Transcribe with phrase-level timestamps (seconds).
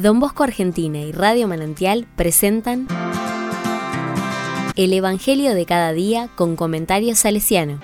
[0.00, 2.88] Don Bosco Argentina y Radio Manantial presentan
[4.74, 7.80] El Evangelio de cada día con comentarios salesiano.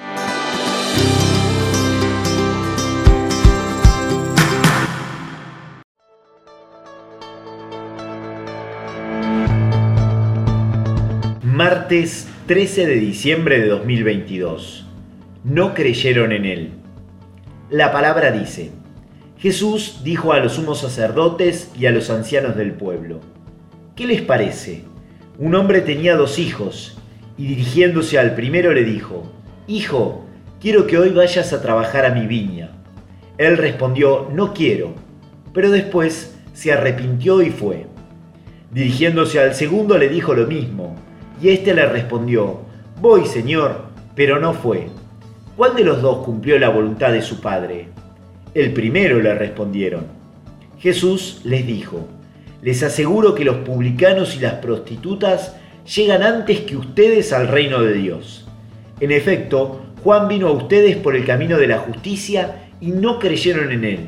[11.43, 14.87] Martes 13 de diciembre de 2022.
[15.45, 16.71] No creyeron en él.
[17.69, 18.71] La palabra dice,
[19.39, 23.21] Jesús dijo a los sumos sacerdotes y a los ancianos del pueblo,
[23.95, 24.85] ¿qué les parece?
[25.39, 26.97] Un hombre tenía dos hijos,
[27.37, 29.31] y dirigiéndose al primero le dijo,
[29.67, 30.25] Hijo,
[30.59, 32.71] quiero que hoy vayas a trabajar a mi viña.
[33.37, 34.95] Él respondió, No quiero,
[35.53, 37.87] pero después se arrepintió y fue.
[38.73, 40.95] Dirigiéndose al segundo le dijo lo mismo,
[41.43, 42.61] y éste le respondió,
[43.03, 43.83] Voy, Señor,
[44.15, 44.89] pero no fue.
[45.59, 47.91] ¿Cuál de los dos cumplió la voluntad de su padre?
[48.57, 50.07] El primero le respondieron.
[50.79, 52.09] Jesús les dijo,
[52.63, 55.57] les aseguro que los publicanos y las prostitutas
[55.95, 58.49] llegan antes que ustedes al reino de Dios.
[59.01, 63.73] En efecto, Juan vino a ustedes por el camino de la justicia y no creyeron
[63.73, 64.01] en él.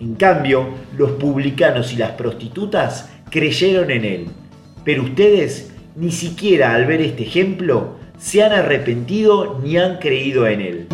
[0.00, 0.66] En cambio,
[0.98, 4.26] los publicanos y las prostitutas creyeron en él.
[4.82, 10.60] Pero ustedes, ni siquiera al ver este ejemplo, se han arrepentido ni han creído en
[10.60, 10.86] él.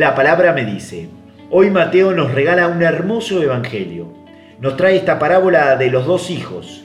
[0.00, 1.10] La palabra me dice,
[1.50, 4.06] hoy Mateo nos regala un hermoso evangelio.
[4.58, 6.82] Nos trae esta parábola de los dos hijos.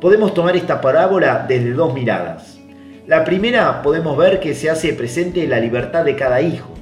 [0.00, 2.58] Podemos tomar esta parábola desde dos miradas.
[3.06, 6.74] La primera podemos ver que se hace presente la libertad de cada hijo,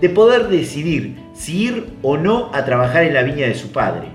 [0.00, 4.08] de poder decidir si ir o no a trabajar en la viña de su padre.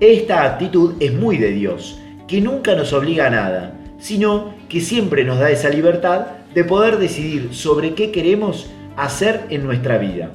[0.00, 5.24] Esta actitud es muy de Dios, que nunca nos obliga a nada, sino que siempre
[5.24, 10.30] nos da esa libertad de poder decidir sobre qué queremos hacer en nuestra vida.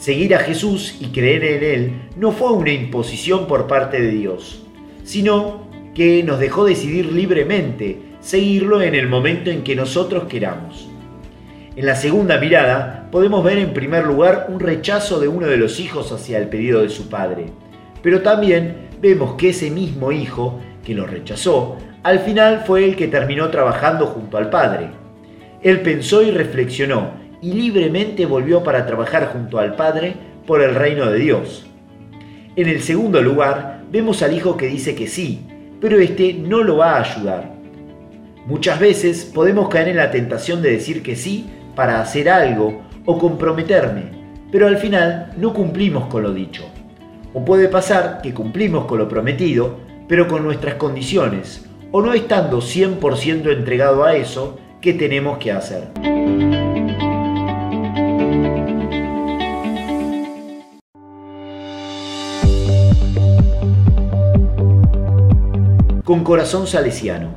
[0.00, 4.62] Seguir a Jesús y creer en Él no fue una imposición por parte de Dios,
[5.04, 10.88] sino que nos dejó decidir libremente seguirlo en el momento en que nosotros queramos.
[11.76, 15.78] En la segunda mirada podemos ver en primer lugar un rechazo de uno de los
[15.78, 17.48] hijos hacia el pedido de su padre,
[18.02, 23.08] pero también vemos que ese mismo hijo que lo rechazó, al final fue el que
[23.08, 24.92] terminó trabajando junto al padre.
[25.60, 30.14] Él pensó y reflexionó y libremente volvió para trabajar junto al Padre
[30.46, 31.66] por el reino de Dios.
[32.56, 35.46] En el segundo lugar, vemos al Hijo que dice que sí,
[35.80, 37.52] pero este no lo va a ayudar.
[38.46, 43.18] Muchas veces podemos caer en la tentación de decir que sí para hacer algo o
[43.18, 44.04] comprometerme,
[44.50, 46.64] pero al final no cumplimos con lo dicho.
[47.32, 49.78] O puede pasar que cumplimos con lo prometido,
[50.08, 56.59] pero con nuestras condiciones, o no estando 100% entregado a eso que tenemos que hacer.
[66.10, 67.28] Con corazón salesiano.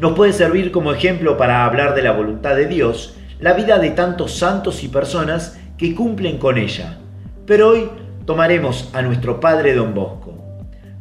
[0.00, 3.90] Nos puede servir como ejemplo para hablar de la voluntad de Dios la vida de
[3.90, 6.98] tantos santos y personas que cumplen con ella.
[7.46, 7.88] Pero hoy
[8.26, 10.34] tomaremos a nuestro Padre Don Bosco.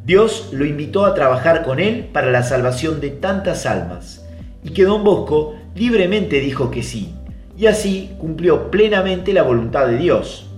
[0.05, 4.25] Dios lo invitó a trabajar con él para la salvación de tantas almas,
[4.63, 7.13] y que Don Bosco libremente dijo que sí,
[7.57, 10.50] y así cumplió plenamente la voluntad de Dios.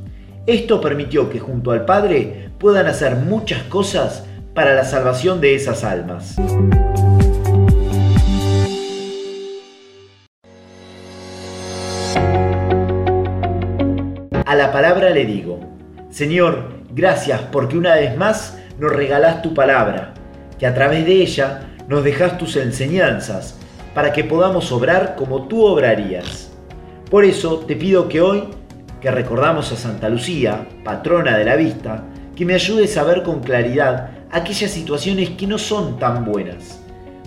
[0.47, 5.83] Esto permitió que junto al Padre puedan hacer muchas cosas para la salvación de esas
[5.83, 6.37] almas.
[14.45, 15.59] A la palabra le digo,
[16.09, 20.13] Señor, gracias porque una vez más nos regalás tu palabra,
[20.57, 23.59] que a través de ella nos dejas tus enseñanzas,
[23.93, 26.53] para que podamos obrar como tú obrarías.
[27.11, 28.45] Por eso te pido que hoy,
[29.01, 32.03] que recordamos a Santa Lucía, patrona de la vista,
[32.35, 36.81] que me ayudes a ver con claridad aquellas situaciones que no son tan buenas,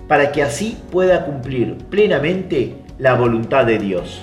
[0.08, 4.22] para que así pueda cumplir plenamente la voluntad de Dios.